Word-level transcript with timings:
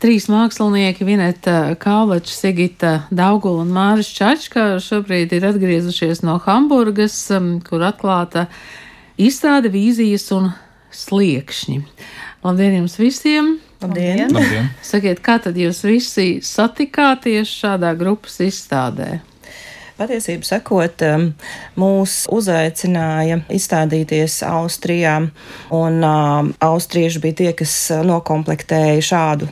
Trīs 0.00 0.30
mākslinieki, 0.32 1.04
Vineta 1.04 1.74
Kālača, 1.76 2.32
Sigita 2.32 2.92
Daugula 3.12 3.66
un 3.66 3.72
Māris 3.74 4.08
Čačka, 4.16 4.78
šobrīd 4.80 5.34
ir 5.36 5.44
atgriezušies 5.50 6.22
no 6.24 6.38
Hamburgas, 6.40 7.18
um, 7.36 7.58
kur 7.60 7.84
atklāta 7.84 8.46
izstāde 9.20 9.68
vīzijas 9.68 10.24
un 10.32 10.48
sliekšņi. 10.96 11.76
Labdien 12.46 12.78
jums 12.78 12.96
visiem! 12.96 13.58
Labdien! 13.84 14.32
Labdien. 14.32 14.72
Sakiet, 14.80 15.20
kā 15.20 15.36
tad 15.44 15.60
jūs 15.60 15.82
visi 15.84 16.30
satikāties 16.48 17.52
šādā 17.60 17.92
grupas 18.00 18.40
izstādē? 18.40 19.18
Patiesību 20.00 20.46
sakot, 20.48 21.02
um, 21.04 21.26
mūs 21.80 22.22
uzaicināja 22.32 23.42
izstādīties 23.52 24.38
Austrijā, 24.48 25.18
un 25.76 25.98
uh, 26.00 26.48
austrieši 26.64 27.20
bija 27.20 27.38
tie, 27.42 27.50
kas 27.58 27.74
uh, 27.92 28.00
nokomplektēja 28.08 29.02
šādu 29.10 29.50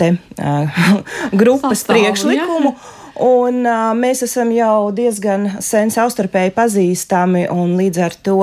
te 0.00 0.14
uh, 0.16 0.80
grupas 1.42 1.82
Sastāvu, 1.82 1.98
priekšlikumu. 1.98 2.72
ja? 2.72 2.96
Un, 3.20 3.60
uh, 3.68 3.90
mēs 3.96 4.22
esam 4.24 4.48
jau 4.54 4.90
diezgan 4.96 5.46
sen 5.64 5.92
savstarpēji 5.92 6.54
pazīstami, 6.56 7.44
un 7.52 7.74
līdz 7.76 8.00
ar 8.06 8.16
to 8.24 8.38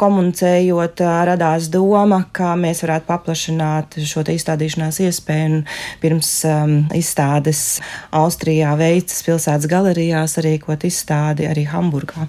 komunicējot, 0.00 1.02
uh, 1.02 1.16
radās 1.30 1.66
doma, 1.72 2.22
ka 2.36 2.54
mēs 2.60 2.84
varētu 2.84 3.08
paplašināt 3.10 3.98
šo 4.06 4.24
izstādīšanās 4.30 5.00
iespēju. 5.06 5.38
Un 5.50 5.62
pirms 6.02 6.30
um, 6.46 6.74
izstādes 6.94 7.80
Austrijā 8.14 8.74
veicas 8.78 9.22
pilsētas 9.26 9.68
galerijās 9.70 10.36
arī 10.42 10.56
kot 10.62 10.84
izstādi 10.86 11.48
arī 11.48 11.64
Hamburgā. 11.70 12.28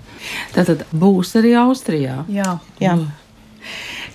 Tātad 0.56 0.86
būs 0.96 1.36
arī 1.42 1.54
Austrijā. 1.60 2.22
Jā, 2.32 2.56
Jā. 2.82 2.96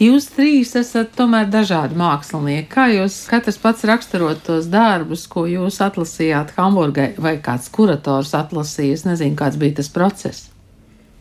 Jūs 0.02 0.28
trīs 0.34 0.74
esat 0.76 1.14
tomēr 1.16 1.48
dažādi 1.52 1.96
mākslinieki. 1.96 2.68
Kā 2.72 2.88
jūs 2.92 3.22
katrs 3.30 3.58
pats 3.62 3.86
raksturot 3.88 4.42
tos 4.46 4.68
darbus, 4.72 5.24
ko 5.30 5.46
jūs 5.48 5.80
atlasījāt 5.84 6.52
Hamburgai, 6.58 7.12
vai 7.16 7.36
kāds 7.42 7.70
kurators 7.72 8.34
atlasīja? 8.36 8.98
Es 8.98 9.06
nezinu, 9.08 9.38
kāds 9.38 9.58
bija 9.60 9.78
tas 9.80 9.92
process. 9.92 10.48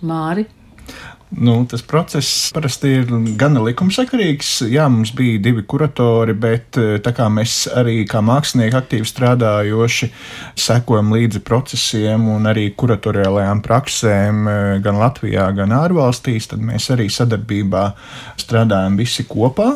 Māri? 0.05 0.47
Nu, 1.37 1.65
tas 1.67 1.81
process 1.83 2.51
parasti 2.55 2.93
ir 3.01 3.09
gana 3.35 3.59
likumsakarīgs. 3.65 4.61
Jā, 4.71 4.85
mums 4.91 5.11
bija 5.15 5.41
divi 5.43 5.65
kuratori, 5.67 6.31
bet 6.31 6.79
eh, 6.79 6.95
tā 7.03 7.11
kā 7.15 7.27
mēs 7.31 7.65
arī 7.75 8.05
kā 8.07 8.21
mākslinieki 8.23 8.77
aktīvi 8.79 9.09
strādājoši 9.09 10.09
sekojam 10.65 11.11
līdzi 11.11 11.41
procesiem 11.43 12.29
un 12.31 12.47
arī 12.47 12.69
kuratoriālajām 12.79 13.63
praksēm 13.65 14.47
eh, 14.47 14.61
gan 14.85 15.01
Latvijā, 15.01 15.49
gan 15.57 15.75
ārvalstīs, 15.75 16.47
tad 16.53 16.63
mēs 16.63 16.87
arī 16.95 17.09
sadarbībā 17.11 17.89
strādājam 18.39 18.95
visi 19.01 19.27
kopā. 19.27 19.73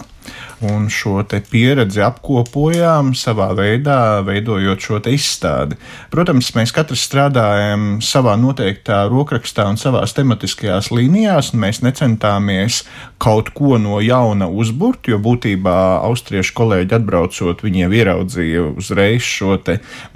Un 0.60 0.90
šo 0.92 1.22
pieredzi 1.24 2.02
apkopojām 2.04 3.14
savā 3.16 3.54
veidā, 3.56 4.20
veidojot 4.28 4.84
šo 4.84 4.98
izstādi. 5.08 5.78
Protams, 6.12 6.52
mēs 6.58 6.74
katrs 6.76 7.06
strādājam 7.08 8.02
savā 8.04 8.36
noteiktā 8.36 9.06
rokrakstā 9.08 9.70
un 9.72 9.80
savā 9.80 10.04
tematiskajās 10.04 10.92
līnijās, 10.92 11.54
un 11.54 11.64
mēs 11.64 11.80
necentāmies 11.86 12.82
kaut 13.24 13.54
ko 13.56 13.78
no 13.80 14.02
jauna 14.04 14.50
uzburt, 14.52 15.08
jo 15.08 15.20
būtībā 15.24 15.78
austriešu 16.10 16.56
kolēģi 16.60 16.98
atbraucot, 17.00 17.64
viņi 17.64 17.86
jau 17.86 17.92
ieraudzīja 18.02 18.68
uzreiz 18.76 19.24
šo 19.24 19.56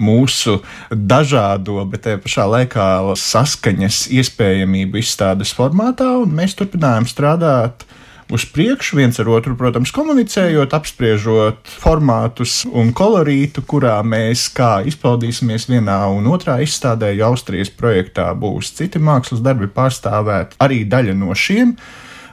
mūsu 0.02 0.58
dažādo, 0.90 1.80
bet 1.88 2.04
te 2.04 2.18
pašā 2.20 2.44
laikā 2.52 2.86
saskaņas 3.16 4.06
iespējamību 4.12 5.00
izstādes 5.00 5.56
formātā, 5.56 6.14
un 6.20 6.36
mēs 6.36 6.56
turpinājām 6.58 7.08
strādāt 7.08 7.86
uz 8.32 8.44
priekšu, 8.48 8.96
viens 8.98 9.18
ar 9.20 9.28
otru, 9.32 9.54
protams, 9.58 9.92
komunicējot, 9.94 10.74
apspriežot 10.76 11.68
formātus 11.68 12.62
un 12.70 12.92
kolorītu, 12.96 13.64
kurā 13.68 13.98
mēs 14.06 14.46
kā 14.54 14.78
izpaudīsimies 14.88 15.68
vienā 15.70 15.98
un 16.12 16.28
otrā 16.32 16.58
izstādē, 16.64 17.12
jo 17.18 17.32
Austrijas 17.32 17.72
projektā 17.74 18.30
būs 18.38 18.72
citi 18.78 19.02
mākslas 19.02 19.44
darbi 19.44 19.68
pārstāvēt, 19.72 20.56
arī 20.64 20.84
daļa 20.88 21.16
no 21.18 21.34
šiem. 21.36 21.76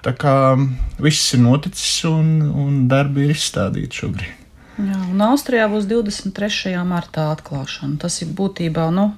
Tā 0.01 0.15
kā 0.17 0.35
viss 1.01 1.35
ir 1.35 1.43
noticis 1.43 1.99
un, 2.09 2.39
un 2.49 2.85
darbi 2.89 3.27
ir 3.27 3.35
izstādīti 3.35 4.01
šobrīd. 4.01 4.37
jā, 4.81 5.01
un 5.11 5.21
Austrijā 5.21 5.67
būs 5.69 5.85
23. 5.89 6.73
martā 6.87 7.27
atklāšana. 7.35 7.99
Tas 8.01 8.21
ir 8.23 8.31
būtībā 8.33 8.87
nu, 8.95 9.11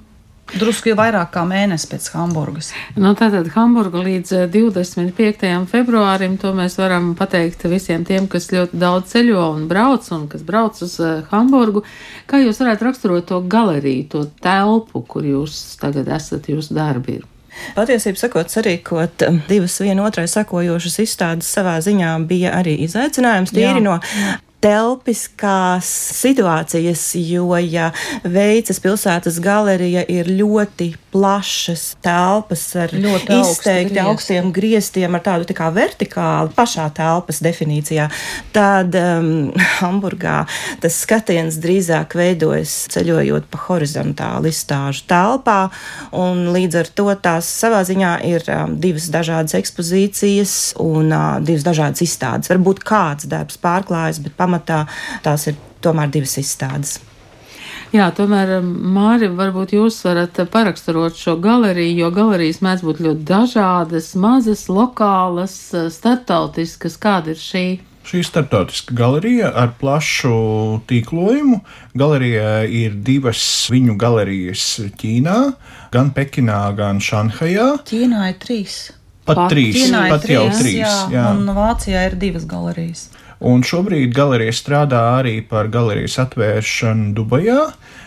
drusku 0.52 0.90
jau 0.90 0.96
vairāk 0.98 1.32
kā 1.34 1.42
mēnesis 1.48 1.88
pēc 1.90 2.06
Hamburgas. 2.14 2.70
Nu, 3.00 3.14
tātad 3.18 3.48
Hamburga 3.54 4.02
līdz 4.04 4.32
eh, 4.36 4.46
25. 4.52 5.50
februārim 5.70 6.36
to 6.40 6.52
mēs 6.56 6.78
varam 6.80 7.12
pateikt 7.18 7.66
visiem 7.70 8.04
tiem, 8.06 8.28
kas 8.30 8.50
ļoti 8.52 8.80
daudz 8.80 9.14
ceļo 9.14 9.44
un 9.56 9.68
brauc, 9.70 10.08
un 10.14 10.26
kas 10.30 10.44
brauc 10.46 10.80
uz 10.84 10.96
eh, 11.00 11.22
Hamburgu. 11.32 11.84
Kā 12.30 12.42
jūs 12.42 12.60
varētu 12.62 12.88
raksturot 12.88 13.28
to 13.30 13.40
galeriju, 13.40 14.08
to 14.12 14.26
telpu, 14.44 15.04
kur 15.08 15.26
jūs 15.26 15.78
tagad 15.82 16.10
esat, 16.12 16.50
jūsu 16.52 16.76
darbi 16.76 17.20
ir? 17.20 17.30
Patiesībā 17.74 18.18
sakot, 18.18 18.50
sarīkot 18.50 19.24
um, 19.28 19.38
divas 19.48 19.76
vienotrai 19.82 20.26
sakojošas 20.30 20.98
izstādes 21.04 21.50
savā 21.54 21.76
ziņā 21.84 22.16
bija 22.28 22.54
arī 22.58 22.76
izaicinājums 22.86 23.54
tīri 23.54 23.78
Jā. 23.78 23.84
no 23.84 23.98
telpiskās 24.64 25.88
situācijas, 26.22 27.02
jo, 27.20 27.50
ja 27.60 27.90
veicas 28.24 28.80
pilsētas 28.80 29.36
galerija 29.44 30.06
ir 30.08 30.30
ļoti 30.32 30.94
plašas 31.14 31.82
telpas 32.02 32.62
ar 32.80 32.90
Ļoti 32.90 33.36
augsti 33.36 33.52
izteikti 33.52 33.92
griesti. 33.92 34.06
augstiem 34.08 34.48
griestiem, 34.54 35.14
ar 35.14 35.22
tādu 35.22 35.46
tā 35.46 35.54
kā 35.54 35.68
vertikālu 35.74 36.50
pašā 36.56 36.88
telpas 36.96 37.38
definīcijā, 37.44 38.08
tad 38.56 38.96
um, 38.98 39.28
Hamburgā 39.78 40.40
tas 40.82 40.96
skatiens 41.04 41.60
drīzāk 41.62 42.16
veidojas 42.18 42.72
ceļojot 42.94 43.46
pa 43.52 43.62
horizontālu 43.68 44.50
izstāžu 44.50 45.04
telpā, 45.10 45.68
un 46.16 46.48
līdz 46.56 46.80
ar 46.82 46.92
to 46.98 47.06
tās 47.22 47.52
savā 47.62 47.84
ziņā 47.86 48.16
ir 48.32 48.48
um, 48.48 48.74
divas 48.80 49.10
dažādas 49.12 49.54
ekspozīcijas 49.60 50.56
un 50.82 51.12
uh, 51.12 51.36
divas 51.44 51.68
dažādas 51.68 52.02
izstādes. 52.08 52.50
Varbūt 52.50 52.82
kāds 52.88 53.28
darbs 53.30 53.60
pārklājas, 53.60 54.24
bet 54.24 54.34
pamatā 54.40 54.53
tās 54.60 55.48
ir 55.50 55.58
tomēr 55.84 56.12
divas 56.14 56.38
izstādes. 56.40 56.98
Jā, 57.94 58.08
tomēr, 58.10 58.56
Māri, 58.64 59.28
varbūt 59.30 59.76
jūs 59.76 60.00
varat 60.02 60.40
paraksturot 60.50 61.14
šo 61.14 61.36
galeriju, 61.42 62.00
jo 62.00 62.08
galerijas 62.14 62.58
mēdz 62.64 62.82
būt 62.82 63.02
ļoti 63.06 63.26
dažādas, 63.28 64.08
mazas, 64.18 64.64
lokālas, 64.66 65.54
starptautiskas. 65.94 66.98
Kāda 66.98 67.36
ir 67.36 67.38
šī? 67.38 67.64
Šī 68.04 68.18
ir 68.20 68.26
starptautiska 68.26 68.96
galerija 68.98 69.52
ar 69.56 69.70
plašu 69.78 70.34
tīklojumu. 70.90 71.62
Galerijā 71.96 72.66
ir 72.66 72.98
divas 73.06 73.44
viņu 73.72 73.94
galerijas 74.00 74.66
Ķīnā, 75.00 75.38
gan 75.94 76.10
Pekinā, 76.18 76.60
gan 76.76 76.98
Šanhajā. 77.00 77.70
Ķīnā 77.88 78.26
ir 78.34 78.40
trīs. 78.42 78.78
Pat, 79.24 79.38
Pat 79.38 79.54
trīs, 79.54 79.86
pat 79.88 80.26
jau 80.28 80.42
trīs. 80.52 80.82
jā, 80.82 80.96
jā. 81.14 81.28
un 81.32 81.48
Vācijā 81.56 82.02
ir 82.10 82.18
divas 82.20 82.44
galerijas. 82.44 83.06
Un 83.44 83.60
šobrīd 83.60 84.14
galerija 84.16 84.54
strādā 84.56 85.02
arī 85.18 85.34
par 85.44 85.66
galerijas 85.68 86.14
atvēršanu 86.22 87.10
Dubajā, 87.12 87.58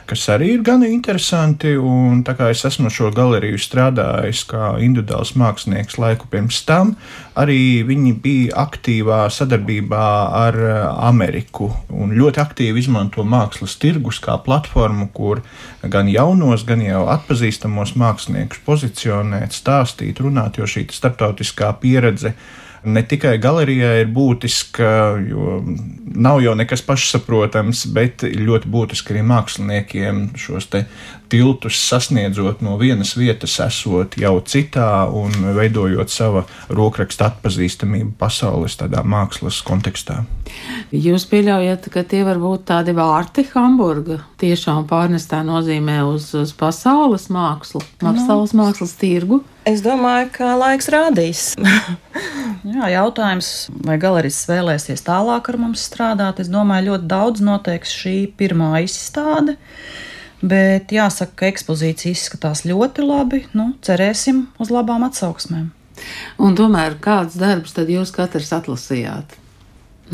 kas 0.09 0.23
arī 0.33 0.47
ir 0.55 0.63
gan 0.65 0.81
interesanti. 0.87 1.75
Un 1.77 2.23
es 2.25 2.63
esmu 2.65 2.89
šo 2.89 3.11
galeriju 3.13 3.59
strādājis 3.61 4.41
kā 4.49 4.71
individuāls 4.81 5.35
mākslinieks 5.37 5.99
laiku 6.01 6.25
pirms 6.31 6.63
tam, 6.65 6.95
arī 7.37 7.83
viņi 7.85 8.15
bija 8.23 8.57
aktīvā 8.65 9.21
sadarbībā 9.29 10.09
ar 10.41 10.57
eh, 10.57 10.75
Ameriku 11.05 11.69
un 11.93 12.17
ļoti 12.17 12.41
aktīvi 12.41 12.81
izmanto 12.81 13.21
mākslas 13.21 13.77
tirgus 13.77 14.17
kā 14.17 14.39
platformu, 14.41 15.11
kur 15.13 15.45
gan 15.83 16.09
jaunos, 16.09 16.65
gan 16.65 16.81
jau 16.81 17.05
atpazīstamos 17.13 17.93
māksliniekus 17.93 18.65
pozicionēt, 18.65 19.53
stāstīt, 19.53 20.23
runāt, 20.23 20.57
jo 20.57 20.65
šī 20.65 20.89
starptautiskā 20.89 21.75
pieredze 21.77 22.33
ne 22.83 23.03
tikai 23.03 23.37
galerijai 23.41 24.01
ir 24.03 24.11
būtiska, 24.13 24.89
jo 25.29 25.59
nav 26.17 26.41
jau 26.41 26.55
nekas 26.57 26.83
pašsaprotams, 26.85 27.85
bet 27.93 28.23
ļoti 28.23 28.71
būtiski 28.71 29.13
arī 29.13 29.23
māksliniekiem 29.27 30.23
šos 30.39 30.69
te 30.71 30.85
tiltus 31.29 31.79
sasniedzot 31.89 32.61
no 32.63 32.77
vienas 32.79 33.13
vietas, 33.17 33.57
esot 33.63 34.15
jau 34.19 34.37
citā 34.47 35.07
un 35.11 35.33
veidojot 35.57 36.11
sava 36.11 36.45
rokraksta 36.69 37.31
atpazīstamību 37.31 38.15
pasaules 38.19 38.77
tādā 38.79 39.03
mākslas 39.03 39.59
kontekstā. 39.67 40.23
Jūs 40.95 41.27
pieļaujat, 41.27 41.89
ka 41.91 42.05
tie 42.07 42.23
var 42.23 42.39
būt 42.39 42.67
tādi 42.71 42.95
vārti 42.95 43.43
Hamburga 43.51 44.21
tiešām 44.39 44.87
pārnestā 44.87 45.41
nozīmē 45.45 45.99
uz, 46.07 46.31
uz 46.37 46.53
pasaules 46.55 47.27
mākslu, 47.33 47.83
pasaules 47.99 48.55
mākslas 48.57 48.95
tirgu. 48.99 49.41
Es 49.67 49.83
domāju, 49.83 50.31
ka 50.37 50.55
laiks 50.55 50.87
rādīs. 50.93 51.47
Jā, 52.65 52.89
jautājums, 52.93 53.51
vai 53.85 53.97
galerijs 54.01 54.39
vēlēsies 54.49 55.03
tālāk 55.05 55.49
ar 55.51 55.57
mums 55.61 55.85
strādāt? 55.89 56.41
Es 56.41 56.51
domāju, 56.51 56.91
ļoti 56.91 57.09
daudz 57.11 57.43
noteiks 57.45 57.93
šī 57.93 58.15
pirmā 58.39 58.77
izstāde. 58.85 59.57
Bet 60.41 60.93
jāsaka, 60.93 61.33
ka 61.39 61.49
ekspozīcija 61.49 62.13
izskatās 62.13 62.63
ļoti 62.69 63.05
labi. 63.05 63.41
Nu, 63.57 63.71
cerēsim 63.85 64.45
uz 64.61 64.71
labām 64.73 65.05
atsauksmēm. 65.07 65.71
Un 66.41 66.57
tomēr 66.57 66.99
kāds 67.01 67.37
darbs 67.41 67.73
tad 67.73 67.89
jūs 67.89 68.13
katrs 68.13 68.53
atlasījāt? 68.53 69.33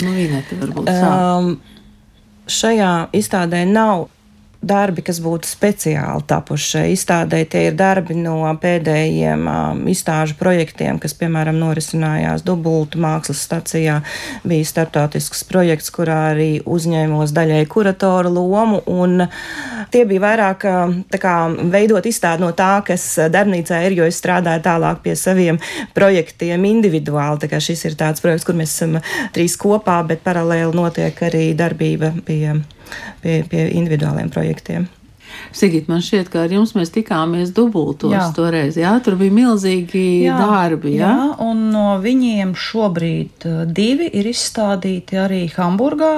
Nu, 0.02 0.14
Vineta, 0.16 0.58
varbūt. 0.62 0.90
Um, 0.90 1.58
šajā 2.50 2.94
izstādē 3.16 3.66
nav 3.70 4.08
darbi, 4.64 5.04
kas 5.06 5.20
būtu 5.24 5.50
speciāli 5.50 6.24
tapuši 6.28 6.70
šai 6.74 6.84
izstādē. 6.94 7.44
Tie 7.50 7.68
ir 7.70 7.78
darbi 7.78 8.16
no 8.18 8.40
pēdējiem 8.62 9.48
um, 9.50 9.84
izstāžu 9.92 10.38
projektiem, 10.40 11.00
kas, 11.04 11.16
piemēram, 11.20 11.60
norisinājās 11.62 12.46
Dubultu 12.48 13.02
mākslas 13.04 13.44
stacijā. 13.44 14.00
Bija 14.48 14.70
starptautisks 14.70 15.44
projekts, 15.50 15.92
kurā 15.94 16.20
arī 16.32 16.50
uzņēmos 16.66 17.36
daļai 17.36 17.64
kuratora 17.72 18.32
lomu, 18.32 18.82
tie 19.94 20.04
bija 20.10 20.24
vairāk 20.24 20.68
kā, 21.22 21.36
veidot 21.74 22.06
izstādi 22.10 22.44
no 22.46 22.52
tā, 22.58 22.78
kas 22.88 23.06
darbnīcā 23.34 23.84
ir, 23.88 23.98
jo 24.00 24.08
es 24.08 24.20
strādāju 24.22 24.64
tālāk 24.66 25.04
pie 25.06 25.18
saviem 25.20 25.60
projektiem 25.96 26.70
individuāli. 26.70 27.52
Šis 27.64 27.86
ir 27.88 27.98
tāds 28.00 28.24
projekts, 28.24 28.46
kur 28.48 28.58
mēs 28.58 28.74
esam 28.74 28.98
trīs 29.36 29.56
kopā, 29.60 30.00
bet 30.08 30.24
paralēli 30.26 30.76
notiek 30.76 31.20
arī 31.28 31.52
darbība 31.58 32.12
pie 32.26 32.64
pie, 33.24 33.42
pie 33.50 33.70
individuāliem 33.80 34.32
projektiem. 34.34 34.90
Sigīt, 35.54 35.88
man 35.90 36.02
šķiet, 36.04 36.30
ka 36.34 36.44
ar 36.46 36.54
jums 36.54 36.74
mēs 36.78 36.92
tikāmies 36.94 37.54
dubultos 37.56 38.14
jā. 38.14 38.26
toreiz. 38.36 38.78
Jā, 38.80 38.94
tur 39.06 39.18
bija 39.20 39.34
milzīgi 39.34 40.04
jā, 40.28 40.38
darbi. 40.38 40.96
Jā? 40.98 41.10
jā, 41.10 41.28
un 41.46 41.68
no 41.74 41.88
viņiem 42.04 42.54
šobrīd 42.58 43.48
uh, 43.50 43.64
divi 43.66 44.10
ir 44.14 44.30
izstādīti 44.30 45.20
arī 45.22 45.46
Hamburgā. 45.56 46.16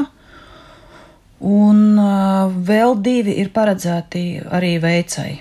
Un 1.46 1.82
uh, 2.00 2.52
vēl 2.68 2.96
divi 3.04 3.36
ir 3.44 3.52
paredzēti 3.56 4.26
arī 4.56 4.76
veicai. 4.84 5.32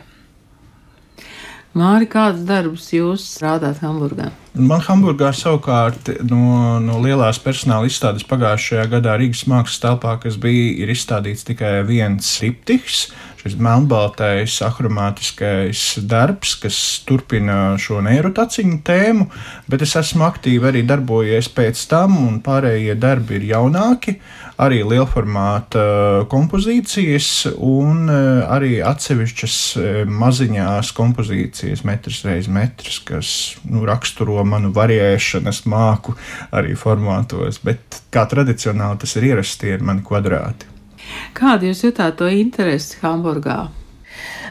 Māri, 1.74 2.06
kādus 2.06 2.44
darbus 2.46 2.86
jūs 2.94 3.24
strādājat 3.34 3.80
Hamburgā? 3.82 4.28
Man 4.54 4.82
Hamburgā 4.86 5.32
savukārt 5.34 6.06
no, 6.30 6.78
no 6.78 7.00
lielās 7.02 7.40
personāla 7.42 7.88
izstādes 7.90 8.22
pagājušajā 8.30 8.84
gadā 8.92 9.16
Rīgas 9.18 9.42
mākslas 9.50 9.82
telpā, 9.82 10.12
kas 10.22 10.38
bija, 10.38 10.68
ir 10.84 10.92
izstādīts 10.94 11.42
tikai 11.48 11.80
viens 11.88 12.30
triptiks. 12.36 13.08
Šis 13.44 13.58
melnbaltais, 13.60 14.54
akromātiskais 14.64 15.98
darbs, 16.08 16.54
kas 16.62 16.78
turpina 17.04 17.74
šo 17.76 17.98
neirotaciņu 18.06 18.78
tēmu, 18.86 19.26
bet 19.68 19.84
es 19.84 19.92
esmu 20.00 20.24
aktīvi 20.24 20.70
arī 20.70 20.80
darbojies 20.88 21.50
pēc 21.52 21.82
tam, 21.90 22.16
un 22.22 22.38
pārējie 22.40 22.96
darbi 22.96 23.36
ir 23.36 23.44
jaunāki, 23.50 24.16
arī 24.64 24.80
lielformāta 24.88 25.84
kompozīcijas, 26.32 27.30
un 27.60 28.08
eh, 28.08 28.40
arī 28.56 28.78
atsevišķas 28.80 29.60
eh, 29.76 30.02
maziņās 30.08 30.96
kompozīcijas, 30.96 31.84
metrs 31.84 32.24
reiz 32.24 32.48
metrs, 32.48 33.02
kas 33.04 33.30
nu, 33.68 33.84
raksturo 33.84 34.40
manu 34.48 34.72
variēšanas 34.72 35.66
māku 35.68 36.16
arī 36.48 36.72
formātos, 36.80 37.60
bet 37.60 38.06
kā 38.08 38.24
tradicionāli 38.30 39.04
tas 39.04 39.18
ir 39.20 39.34
ierasts, 39.34 39.60
tie 39.60 39.76
ir 39.76 39.84
mani 39.84 40.00
kvadrāti. 40.06 40.73
Kāda 41.34 41.70
jūs 41.70 41.84
jutāt 41.86 42.18
to 42.20 42.28
interesi 42.30 43.00
Hamburgā? 43.02 43.64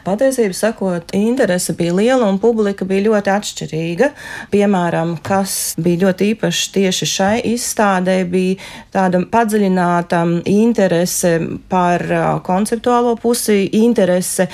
Patiesībā 0.04 0.52
sakot, 0.52 1.14
interese 1.16 1.72
bija 1.72 1.94
liela 1.96 2.28
un 2.28 2.36
publika 2.40 2.84
bija 2.84 3.06
ļoti 3.06 3.32
atšķirīga. 3.32 4.10
Piemēram, 4.52 5.14
kas 5.24 5.72
bija 5.80 6.02
ļoti 6.04 6.28
īpašs 6.34 6.64
tieši 6.74 7.08
šai 7.08 7.36
izstādē, 7.54 8.18
bija 8.28 8.58
tāda 8.92 9.22
padziļināta 9.32 10.20
interese 10.52 11.38
par 11.72 12.04
konceptuālo 12.44 13.16
pusi, 13.22 13.62
interese 13.80 14.50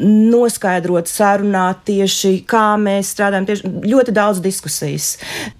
noskaidrot, 0.00 1.08
sarunāt 1.08 1.84
tieši, 1.88 2.42
kā 2.48 2.74
mēs 2.80 3.14
strādājam. 3.14 3.46
Tieši 3.48 3.70
ļoti 3.88 4.14
daudz 4.16 4.40
diskusijas. 4.44 5.14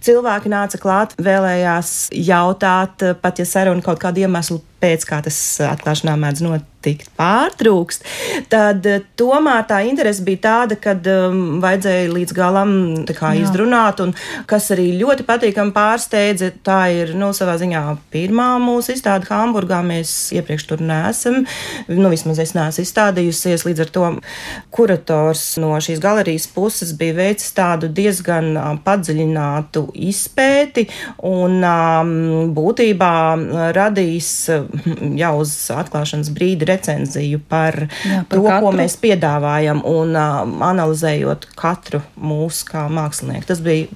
Cilvēki 0.05 0.53
nāca 0.53 0.81
klāt, 0.81 1.17
vēlējās 1.21 1.93
jautāt, 2.25 3.05
pat 3.23 3.41
ja 3.41 3.49
saruna 3.49 3.85
kaut 3.85 4.01
kādu 4.03 4.25
iemeslu 4.25 4.61
pēc, 4.83 5.07
kā 5.09 5.21
tas 5.27 5.39
atklāšanā 5.73 6.17
mēdz 6.21 6.47
notikt 6.47 6.73
tikt 6.87 7.11
pārtrūkst, 7.19 8.05
tad 8.53 8.87
eh, 8.87 9.03
tomēr 9.19 9.65
tā 9.69 9.81
interese 9.89 10.25
bija 10.27 10.43
tāda, 10.47 10.79
ka 10.79 10.95
um, 10.95 11.59
vajadzēja 11.63 12.13
līdz 12.13 12.35
galam 12.37 12.73
kā, 13.17 13.33
izrunāt, 13.41 14.03
un 14.05 14.15
kas 14.51 14.71
arī 14.75 14.89
ļoti 15.01 15.27
patīkami 15.27 15.75
pārsteidza, 15.77 16.53
tā 16.67 16.81
ir, 16.95 17.15
nu, 17.19 17.33
savā 17.37 17.57
ziņā 17.61 17.83
pirmā 18.15 18.49
mūsu 18.63 18.95
izstāde 18.95 19.29
Hamburgā. 19.31 19.83
Mēs 19.87 20.13
iepriekš 20.37 20.69
tur 20.71 20.85
neesam, 20.85 21.43
nu, 21.91 22.13
vismaz 22.13 22.41
es 22.43 22.55
neesmu 22.57 22.85
izstādījusies, 22.87 23.67
līdz 23.67 23.85
ar 23.87 23.93
to 23.97 24.07
kurators 24.75 25.45
no 25.63 25.75
šīs 25.83 26.01
galerijas 26.03 26.49
puses 26.53 26.93
bija 26.99 27.17
veicis 27.19 27.55
tādu 27.57 27.91
diezgan 27.93 28.53
padziļinātu 28.87 29.87
izpēti 30.07 30.87
un 31.27 31.59
um, 31.67 32.15
būtībā 32.57 33.13
radījis 33.77 34.33
jau 35.23 35.33
uz 35.43 35.53
atklāšanas 35.75 36.33
brīdi 36.35 36.69
recenziju 36.69 37.43
par, 37.49 37.87
Jā, 38.07 38.25
par 38.29 38.41
to, 38.41 38.47
katru. 38.49 38.65
ko 38.65 38.73
mēs 38.81 38.99
piedāvājam 39.03 39.85
un 39.91 40.17
analizējot 40.17 41.51
katru 41.59 42.03
mūsu 42.17 42.69
kā 42.71 42.87
mākslinieku. 42.93 43.49
Tas 43.51 43.63
bija 43.65 43.89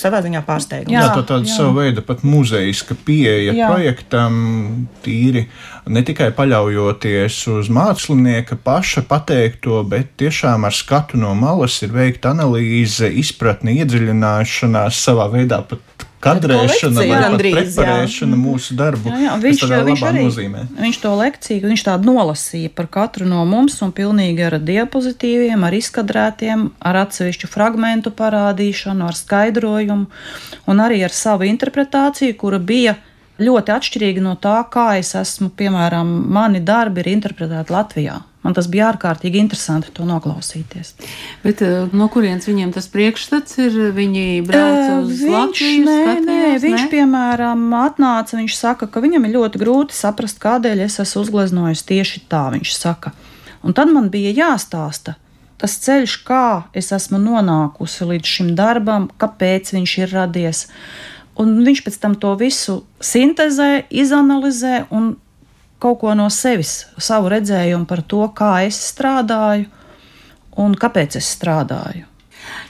savā 0.00 0.20
ziņā 0.24 0.42
pārsteigums. 0.46 0.92
Jā, 0.92 1.04
jā 1.06 1.14
tā 1.14 1.24
tāda 1.26 1.48
jā. 1.48 1.56
sava 1.56 1.72
veida 1.80 2.04
pat 2.04 2.22
muzejiska 2.26 2.96
pieeja 3.06 3.54
jā. 3.56 3.68
projektam, 3.70 4.36
tīri 5.04 5.46
ne 5.92 6.02
tikai 6.06 6.30
paļaujoties 6.36 7.38
uz 7.54 7.70
mākslinieka 7.72 8.58
paša 8.64 9.06
pateikto, 9.08 9.80
bet 9.88 10.14
tiešām 10.20 10.66
ar 10.68 10.76
skatu 10.76 11.20
no 11.20 11.32
malas 11.38 11.78
ir 11.86 11.94
veikta 11.96 12.34
analīze, 12.36 13.08
izpratne, 13.22 13.76
iedziļināšanās 13.80 15.02
savā 15.08 15.30
veidā 15.32 15.62
pat 15.68 15.95
kadrēšana 16.26 17.02
vai 17.02 17.20
gandrīz, 17.22 17.56
preparēšana 17.56 18.36
jā. 18.36 18.40
mūsu 18.42 18.76
darbu. 18.78 19.10
Jā, 19.12 19.22
jā. 19.24 19.38
Viņš, 19.42 19.64
viņš 19.88 20.04
arī 20.10 20.26
nozīmē. 20.26 20.66
viņš 20.82 21.00
to 21.02 21.14
lekciju, 21.22 21.64
viņš 21.72 21.86
tādu 21.88 22.12
nolasīja 22.12 22.74
par 22.76 22.90
katru 22.98 23.28
no 23.30 23.42
mums 23.48 23.78
un 23.86 23.94
pilnīgi 23.96 24.46
ar 24.46 24.58
diapozitīviem, 24.60 25.66
ar 25.66 25.76
izkadrētiem, 25.80 26.68
ar 26.80 27.02
atsevišķu 27.06 27.50
fragmentu 27.50 28.12
parādīšanu, 28.16 29.08
ar 29.08 29.18
skaidrojumu 29.18 30.06
un 30.66 30.84
arī 30.84 31.02
ar 31.06 31.14
savu 31.14 31.48
interpretāciju, 31.48 32.36
kura 32.40 32.60
bija 32.62 32.96
ļoti 33.42 33.72
atšķirīga 33.74 34.22
no 34.24 34.36
tā, 34.40 34.56
kā 34.72 34.94
es 35.00 35.12
esmu, 35.18 35.50
piemēram, 35.56 36.08
mani 36.32 36.62
darbi 36.64 37.02
ir 37.04 37.12
interpretēti 37.16 37.74
Latvijā. 37.74 38.20
Man 38.46 38.54
tas 38.54 38.68
bija 38.70 38.92
ārkārtīgi 38.92 39.40
interesanti 39.42 39.90
to 39.90 40.04
noklausīties. 40.06 40.92
Bet 41.42 41.62
uh, 41.66 41.88
no 41.90 42.06
kurienes 42.12 42.46
viņiem 42.46 42.70
tas 42.76 42.86
priekšstats 42.92 43.58
ir? 43.64 43.78
Viņi 43.96 44.44
brauc 44.46 44.78
uh, 44.78 45.00
uz 45.02 45.24
viņš, 45.24 45.32
Latviju? 45.34 45.80
Nē, 45.88 45.96
skatījos, 45.98 46.28
nē, 46.28 46.52
viņš, 46.62 46.84
ne? 46.84 46.90
piemēram, 46.92 47.64
atnāca, 47.80 48.38
viņš 48.38 48.54
saka, 48.54 48.86
ka 48.86 49.02
viņam 49.02 49.26
ir 49.26 49.34
ļoti 49.34 49.62
grūti 49.64 49.98
saprast, 49.98 50.38
kādēļ 50.42 50.84
es 50.86 51.00
esmu 51.02 51.24
uzgleznojis 51.26 51.82
tieši 51.90 52.22
tā, 52.30 52.44
viņš 52.54 52.76
saka. 52.78 53.16
Un 53.66 53.74
tad 53.74 53.90
man 53.90 54.12
bija 54.14 54.30
jāstāsta, 54.30 55.16
tas 55.58 55.76
ceļš, 55.82 56.16
kā 56.28 56.46
es 56.76 56.92
esmu 56.94 57.18
nonākusi 57.18 58.06
līdz 58.12 58.34
šim 58.36 58.54
darbam, 58.54 59.10
kāpēc 59.18 59.74
viņš 59.74 59.98
ir 60.04 60.14
radies. 60.14 60.66
Un 61.34 61.58
viņš 61.66 61.82
pēc 61.82 61.98
tam 62.00 62.14
to 62.14 62.30
visu 62.38 62.84
sintēzē, 63.02 63.88
izanalizē 63.90 64.84
un 64.94 65.16
kaut 65.82 66.00
ko 66.00 66.14
no 66.18 66.28
sevis, 66.32 66.86
savu 66.98 67.30
redzējumu 67.32 67.88
par 67.88 68.02
to, 68.02 68.24
kā 68.36 68.52
es 68.66 68.78
strādāju 68.90 69.68
un 70.56 70.76
kāpēc 70.76 71.18
es 71.20 71.30
strādāju. 71.36 72.06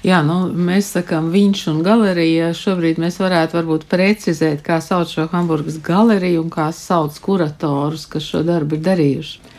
Jā, 0.06 0.20
nu, 0.24 0.36
mēs 0.50 0.92
sakām, 0.94 1.28
viņš 1.34 1.62
un 1.72 1.80
galerija. 1.84 2.52
Šobrīd 2.56 3.00
mēs 3.02 3.18
varētu 3.20 3.58
varbūt 3.58 3.86
precizēt, 3.90 4.62
kā 4.64 4.78
sauc 4.84 5.10
šo 5.12 5.26
Hamburgas 5.32 5.76
galeriju 5.84 6.44
un 6.44 6.52
kā 6.52 6.70
sauc 6.74 7.16
kuratorus, 7.22 8.06
kas 8.10 8.28
šo 8.30 8.42
darbu 8.46 8.78
ir 8.78 8.84
darījuši. 8.86 9.52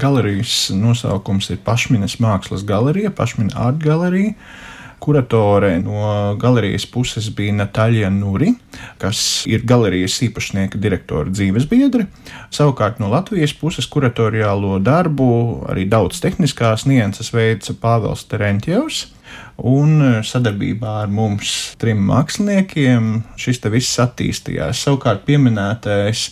Galerijas 0.00 0.70
nosaukums 0.72 1.50
ir 1.52 1.60
Pašminas 1.64 2.16
mākslas 2.24 2.64
galerija, 2.68 3.12
Pašmina 3.14 3.56
art 3.68 3.80
galerija. 3.82 4.34
Kuratore 4.98 5.78
no 5.78 6.34
galerijas 6.40 6.84
puses 6.90 7.28
bija 7.34 7.54
Natāļa 7.54 8.10
Nuri, 8.12 8.50
kas 8.98 9.44
ir 9.48 9.62
galerijas 9.68 10.18
īpašnieka 10.26 10.80
direktora 10.82 11.30
dzīves 11.30 11.68
biedri. 11.70 12.08
Savukārt 12.54 12.98
no 13.02 13.10
Latvijas 13.12 13.54
puses 13.56 13.86
kuratoriālo 13.86 14.78
darbu 14.82 15.28
arī 15.70 15.86
daudz 15.88 16.20
tehniskās 16.24 16.86
nianses 16.90 17.30
veica 17.34 17.76
Pāvils 17.78 18.26
Terentjevs. 18.30 19.06
Un 19.58 20.22
sadarbībā 20.24 21.02
ar 21.02 21.10
mums 21.12 21.74
trim 21.80 22.00
māksliniekiem 22.08 23.10
šis 23.38 23.60
viss 23.70 23.98
attīstījās. 24.02 24.84
Savukārt 24.86 25.26
pieminētais 25.26 26.28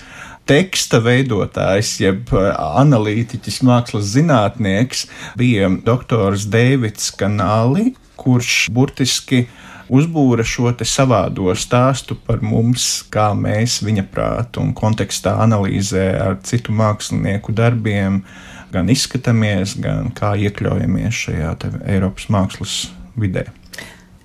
teksta 0.46 1.00
veidotājs, 1.02 1.96
jeb 2.00 2.30
analītiķis, 2.32 3.60
mākslas 3.66 4.12
zinātnieks, 4.14 5.06
bija 5.38 5.70
doktors 5.84 6.46
Deivids 6.52 7.10
Kanāli, 7.18 7.94
kurš 8.16 8.66
burtiski 8.72 9.46
uzbūra 9.92 10.44
šo 10.46 10.72
savādo 10.82 11.52
stāstu 11.54 12.16
par 12.26 12.42
mums, 12.42 13.04
kā 13.12 13.30
mēs 13.38 13.78
viņa 13.86 14.06
prātu 14.12 14.62
un 14.64 14.74
kontekstā 14.74 15.36
analīzē 15.44 16.08
ar 16.22 16.40
citu 16.46 16.74
mākslinieku 16.74 17.54
darbiem, 17.54 18.22
gan 18.74 18.90
izskatāmies, 18.90 19.76
gan 19.78 20.10
kā 20.16 20.34
iekļaujamies 20.48 21.22
šajā 21.26 21.54
Eiropas 21.86 22.28
mākslas 22.32 22.80
vidē. 23.16 23.46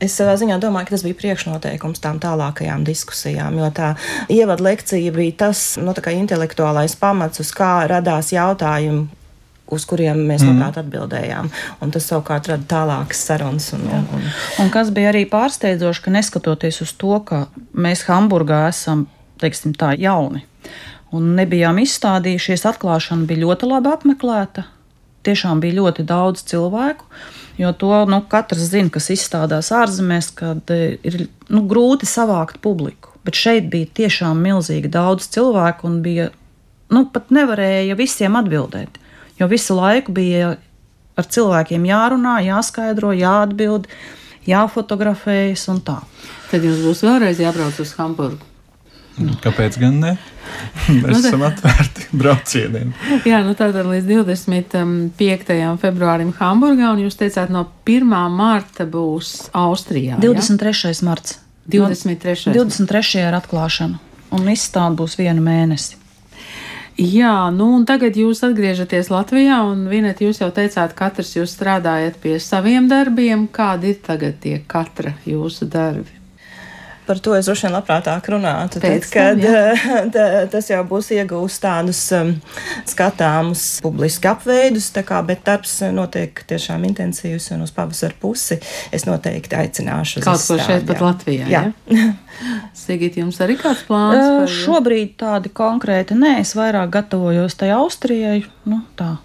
Es 0.01 0.15
savā 0.17 0.33
ziņā 0.33 0.55
domāju, 0.57 0.87
ka 0.89 0.95
tas 0.95 1.03
bija 1.05 1.17
priekšnoteikums 1.19 2.01
tām 2.01 2.17
tālākajām 2.21 2.81
diskusijām, 2.87 3.59
jo 3.61 3.67
tā 3.69 3.91
ievada 4.33 4.65
lekcija 4.65 5.13
bija 5.13 5.35
tas 5.43 5.75
nu, 5.77 5.93
intelektuālais 5.93 6.95
pamats, 6.97 7.43
uz 7.43 7.51
kā 7.53 7.85
radās 7.91 8.31
jautājumi, 8.33 9.05
uz 9.71 9.87
kuriem 9.87 10.19
mēs 10.27 10.43
mm. 10.43 10.51
labprāt 10.51 10.81
atbildējām. 10.83 11.49
Un 11.81 11.95
tas 11.95 12.09
savukārt 12.11 12.51
rada 12.51 12.67
tālākas 12.69 13.23
sarunas. 13.29 13.71
Un, 13.77 13.87
un, 13.87 14.05
un... 14.17 14.29
un 14.63 14.71
kas 14.73 14.91
bija 14.95 15.13
arī 15.13 15.25
pārsteidzoši, 15.31 16.05
ka 16.05 16.15
neskatoties 16.17 16.81
uz 16.85 16.93
to, 16.99 17.17
ka 17.25 17.45
mēs 17.73 18.05
Hamburgā 18.09 18.65
esam 18.69 19.07
teiksim, 19.41 19.73
tā 19.77 19.95
jauni 19.97 20.45
un 21.15 21.33
nebijām 21.35 21.81
izstādījušies, 21.83 22.65
atklāšana 22.69 23.27
bija 23.29 23.43
ļoti 23.45 23.69
labi 23.69 23.91
apmeklēta. 23.91 24.65
Tiešām 25.27 25.59
bija 25.61 25.77
ļoti 25.81 26.05
daudz 26.07 26.45
cilvēku. 26.49 27.05
Jo 27.59 27.73
to 27.77 27.91
nu, 28.09 28.21
katrs 28.31 28.71
zina, 28.71 28.89
kas 28.89 29.11
izstādās 29.13 29.69
ārzemēs, 29.75 30.31
kad 30.37 30.71
e, 30.73 30.95
ir 31.05 31.27
nu, 31.51 31.65
grūti 31.69 32.07
savākt 32.09 32.61
publiku. 32.63 33.11
Bet 33.27 33.37
šeit 33.37 33.67
bija 33.69 33.89
tiešām 34.01 34.39
milzīgi 34.41 34.89
daudz 34.89 35.27
cilvēku 35.35 35.85
un 35.89 35.99
bija 36.01 36.31
nu, 36.91 37.03
pat 37.13 37.29
nevarēja 37.29 37.99
visiem 37.99 38.39
atbildēt. 38.39 38.97
Jo 39.41 39.47
visu 39.49 39.73
laiku 39.73 40.13
bija 40.13 40.53
ar 41.17 41.27
cilvēkiem 41.33 41.85
jārunā, 41.89 42.37
jāskaidro, 42.45 43.09
jāatbild, 43.17 43.87
jāfotografējas 44.45 45.67
un 45.73 45.81
tā. 45.85 45.97
Tad 46.51 46.65
jums 46.67 46.83
būs 46.85 47.01
vēlreiz 47.07 47.41
jābrauc 47.41 47.79
uz 47.81 47.95
Hamburgu. 47.97 48.47
Kāpēc 49.41 49.77
gan 49.81 49.97
ne? 50.01 50.11
Mēs 51.01 51.11
nu, 51.11 51.19
esam 51.19 51.43
atvērti 51.45 52.07
braucieniem. 52.15 52.93
Jā, 53.27 53.41
nu 53.45 53.53
tātad 53.57 53.87
līdz 53.89 54.07
25. 54.07 55.57
februārim 55.81 56.31
Hamburgā, 56.37 56.93
un 56.95 57.03
jūs 57.05 57.19
teicāt, 57.19 57.51
no 57.53 57.65
1. 57.85 58.05
marta 58.35 58.87
būs 58.89 59.49
Austrijā. 59.57 60.19
23. 60.21 60.93
Ja? 60.93 60.93
marts. 61.09 61.39
23. 61.71 62.53
23. 62.55 63.03
ir 63.21 63.37
atklāšana, 63.37 63.99
un 64.37 64.53
izstāde 64.53 64.97
būs 65.01 65.17
vienu 65.19 65.43
mēnesi. 65.45 66.00
Jā, 66.99 67.49
nu 67.55 67.69
un 67.77 67.85
tagad 67.87 68.17
jūs 68.19 68.43
atgriežaties 68.45 69.09
Latvijā, 69.13 69.61
un 69.63 69.87
Vinet, 69.89 70.19
jūs 70.21 70.41
jau 70.43 70.51
teicāt, 70.53 70.93
katrs 70.97 71.35
jūs 71.37 71.55
strādājat 71.55 72.19
pie 72.21 72.35
saviem 72.43 72.89
darbiem. 72.91 73.47
Kādi 73.47 73.95
ir 73.95 74.01
tagad 74.05 74.41
tie 74.43 74.59
katra 74.67 75.15
jūsu 75.25 75.69
darbi? 75.71 76.20
Par 77.11 77.19
to 77.19 77.33
es 77.35 77.49
droši 77.49 77.67
vien 77.67 77.73
labprātāk 77.75 78.29
runātu. 78.31 78.79
Tad, 78.79 79.05
kad 79.11 79.41
tā, 80.15 80.27
tas 80.53 80.69
jau 80.71 80.79
būs 80.87 81.11
iegūst 81.17 81.59
tādus 81.65 81.99
um, 82.15 82.31
skatāmus 82.87 83.65
publiski 83.83 84.29
apveidus, 84.31 84.87
kā, 85.03 85.19
bet 85.27 85.43
darbs 85.47 85.81
notiek 85.91 86.39
tiešām 86.47 86.85
intensīvs 86.87 87.49
un 87.57 87.65
uz 87.65 87.73
pavasara 87.75 88.15
pusi 88.21 88.61
es 88.95 89.03
noteikti 89.09 89.59
aicināšu. 89.59 90.23
Kaut 90.23 90.45
ko 90.47 90.59
šeit 90.61 90.87
pat 90.87 91.03
Latvijā. 91.03 91.51
Jā. 91.51 91.65
Ja? 91.91 92.13
Sigīt, 92.77 93.17
jums 93.19 93.35
arī 93.43 93.57
kāds 93.59 93.81
plāns? 93.85 94.21
Uh, 94.23 94.45
šobrīd 94.47 95.17
tādi 95.19 95.51
konkrēti 95.53 96.15
nē, 96.17 96.37
es 96.45 96.55
vairāk 96.57 96.93
gatavojos 96.95 97.57
tai 97.59 97.73
Austrijai. 97.75 98.39
Nu, 98.71 98.79
tā. 98.97 99.17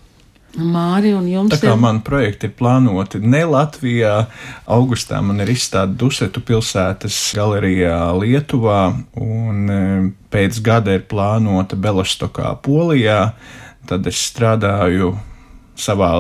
Māri 0.57 1.13
un 1.17 1.27
jums. 1.29 1.53
Tā 1.53 1.61
kā 1.61 1.75
ir... 1.75 1.81
man 1.81 2.01
projekti 2.07 2.49
ir 2.49 2.55
plānoti 2.57 3.21
ne 3.21 3.43
Latvijā, 3.49 4.15
augustā 4.73 5.21
man 5.25 5.43
ir 5.45 5.53
izstāde 5.53 5.97
Dusetu 6.01 6.41
pilsētas 6.47 7.19
galerijā 7.37 7.99
Lietuvā, 8.17 8.81
un 9.21 9.71
e, 9.71 9.81
pēc 10.33 10.61
gada 10.65 10.97
ir 10.97 11.07
plānota 11.11 11.77
Belostokā 11.77 12.55
Polijā. 12.65 13.21
Tad 13.87 14.09
es 14.11 14.19
strādāju 14.33 15.15
savā 15.79 16.11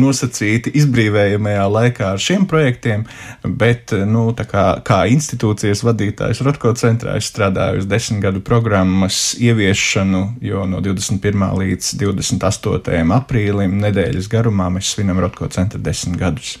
nosacīti 0.00 0.72
izbrīvējamajā 0.80 1.64
laikā 1.74 2.12
ar 2.14 2.22
šiem 2.22 2.46
projektiem, 2.50 3.04
bet 3.44 3.94
nu, 4.08 4.28
kā, 4.38 4.66
kā 4.86 5.00
institūcijas 5.12 5.84
vadītājs 5.86 6.42
Rotko 6.46 6.74
centrā 6.78 7.18
es 7.20 7.30
strādāju 7.32 7.82
uz 7.82 7.90
desmit 7.90 8.22
gadu 8.24 8.42
programmas 8.44 9.34
ieviešanu, 9.38 10.22
jo 10.44 10.64
no 10.70 10.82
21. 10.84 11.50
līdz 11.64 11.92
28. 12.04 13.04
aprīlim 13.18 13.76
nedēļas 13.82 14.30
garumā 14.32 14.70
mēs 14.74 14.94
svinam 14.94 15.20
Rotko 15.22 15.50
centra 15.52 15.82
desmit 15.82 16.18
gadus. 16.20 16.56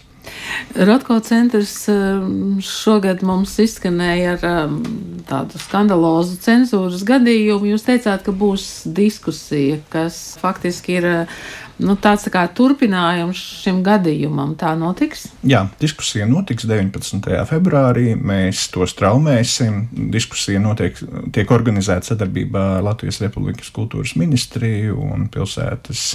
Rotko 0.74 1.20
centrs 1.20 1.88
um, 1.88 2.58
šogad 2.62 3.22
mums 3.26 3.56
izskanēja 3.62 4.34
ar 4.36 4.46
um, 4.68 4.80
tādu 5.28 5.60
skandalozu 5.62 6.38
cenzūras 6.44 7.04
gadījumu. 7.08 7.72
Jūs 7.72 7.86
teicāt, 7.86 8.24
ka 8.26 8.34
būs 8.34 8.68
diskusija, 8.84 9.80
kas 9.92 10.38
faktiski 10.42 10.98
ir 11.00 11.08
nu, 11.82 11.94
tāds 12.00 12.26
tā 12.26 12.32
kā 12.34 12.42
turpinājums 12.54 13.40
šim 13.62 13.80
gadījumam. 13.86 14.54
Tā 14.58 14.74
notiks? 14.78 15.26
Jā, 15.46 15.64
diskusija 15.80 16.26
notiks 16.28 16.66
19. 16.68 17.28
februārī. 17.48 18.12
Mēs 18.16 18.66
to 18.74 18.86
straumēsim. 18.88 19.86
Diskusija 20.14 20.62
notiek, 20.62 20.98
tiek 21.34 21.50
organizēta 21.54 22.12
sadarbībā 22.12 22.64
ar 22.78 22.86
Latvijas 22.86 23.22
Republikas 23.24 23.72
kultūras 23.74 24.16
ministriju 24.18 24.98
un 25.08 25.28
pilsētas, 25.32 26.06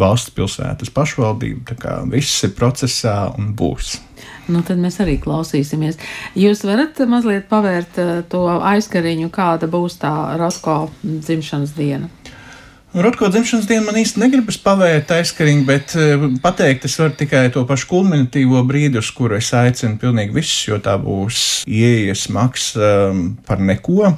valsts 0.00 0.34
pilsētas 0.36 0.92
pašvaldību. 0.94 1.64
Tā 1.72 1.80
kā 1.80 1.98
viss 2.10 2.46
ir 2.46 2.56
procesā 2.58 3.16
un 3.36 3.52
būs. 3.56 3.98
Nu, 4.50 4.64
tad 4.66 4.80
mēs 4.82 4.98
arī 5.02 5.16
klausīsimies. 5.22 5.98
Jūs 6.38 6.64
varat 6.66 6.98
mazliet 7.08 7.46
pavērt 7.50 8.00
eh, 8.02 8.14
to 8.30 8.42
aizkariņu, 8.50 9.30
kāda 9.32 9.70
būs 9.70 10.00
tā 10.02 10.12
Rotko 10.40 10.82
dzimšanas 11.04 11.76
diena. 11.76 12.10
Rotko 12.94 13.28
dzimšanas 13.30 13.68
dienu 13.70 13.84
man 13.86 13.94
īsti 14.00 14.18
negribas 14.18 14.56
pavērt 14.58 15.12
aizkariņu, 15.14 15.60
bet 15.62 15.92
uh, 15.94 16.24
pateikt 16.42 16.88
es 16.88 16.96
varu 16.98 17.12
tikai 17.20 17.44
to 17.54 17.62
pašu 17.62 17.86
kulminatīvo 17.86 18.64
brīdi, 18.66 18.98
uz 18.98 19.12
kuru 19.14 19.36
es 19.36 19.52
aicinu 19.54 19.94
pilnīgi 20.02 20.34
visus, 20.34 20.64
jo 20.66 20.78
tā 20.82 20.96
būs 20.98 21.60
ieejas 21.70 22.24
maksa 22.34 22.88
um, 23.12 23.20
par 23.46 23.62
neko, 23.62 24.10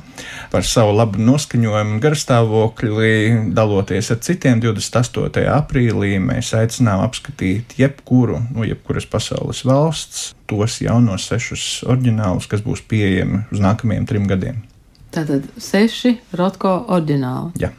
par 0.55 0.65
savu 0.65 0.95
labu 0.97 1.21
noskaņojumu 1.21 1.99
un 1.99 2.01
garstāvokli, 2.01 3.13
daloties 3.53 4.09
ar 4.17 4.23
citiem 4.25 4.65
28. 4.65 5.45
aprīlī. 5.53 6.15
Mēs 6.25 6.55
aicinām 6.57 7.05
apskatīt 7.05 7.77
jebkuru, 7.77 8.41
no 8.55 8.63
nu, 8.63 8.71
jebkuras 8.71 9.05
pasaules 9.05 9.67
valsts, 9.69 10.31
tos 10.49 10.81
jaunos 10.81 11.29
sešus 11.29 11.83
oriģinālus, 11.93 12.49
kas 12.49 12.65
būs 12.65 12.81
pieejami 12.89 13.45
uz 13.53 13.61
nākamajiem 13.69 14.09
trim 14.09 14.33
gadiem. 14.33 14.65
Tātad 15.13 15.45
seši 15.61 16.17
Rotko 16.41 16.79
oriģināli. 16.89 17.61
Jā. 17.61 17.75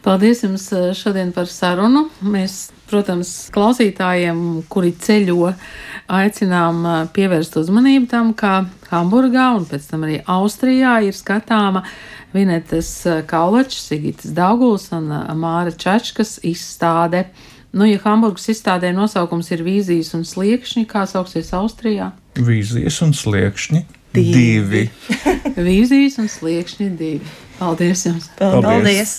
Paldies 0.00 0.40
jums 0.44 0.70
eh, 0.72 0.90
šodien 0.96 1.32
par 1.36 1.48
sarunu. 1.50 2.06
Mēs, 2.24 2.70
protams, 2.88 3.50
klausītājiem, 3.52 4.38
kuri 4.72 4.94
ceļo, 4.96 5.50
aicinām 6.16 6.80
eh, 6.88 7.02
pievērst 7.16 7.58
uzmanību 7.60 8.08
tam, 8.08 8.32
kā 8.32 8.62
Hamburgā 8.88 9.50
un 9.58 9.68
pēc 9.68 9.90
tam 9.90 10.06
arī 10.08 10.22
Austrijā 10.24 10.96
ir 11.04 11.16
skatāma 11.16 11.84
Vinetas 12.32 12.94
eh, 13.04 13.20
Kaulačs, 13.28 13.84
Sigitas 13.90 14.32
Dauguls 14.36 14.88
un 14.96 15.12
Māra 15.36 15.74
Čačkas 15.76 16.38
izstāde. 16.48 17.26
Nu, 17.76 17.84
ja 17.84 18.00
Hamburgas 18.02 18.48
izstādē 18.50 18.94
nosaukums 18.96 19.52
ir 19.52 19.60
vīzijas 19.66 20.14
un 20.16 20.24
sliekšņi, 20.26 20.88
kā 20.90 21.04
sauksies 21.06 21.52
Austrijā? 21.54 22.08
Vīzijas 22.40 23.02
un 23.04 23.12
sliekšņi 23.14 23.84
divi. 24.16 24.32
divi. 24.32 24.82
vīzijas 25.68 26.18
un 26.24 26.32
sliekšņi 26.32 26.90
divi. 26.96 27.34
Paldies 27.60 28.06
jums! 28.08 28.30
Paldies! 28.40 28.64
Paldies. 28.64 29.18